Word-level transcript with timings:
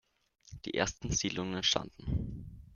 Die 0.65 0.73
ersten 0.73 1.11
Siedlungen 1.11 1.57
entstanden. 1.57 2.57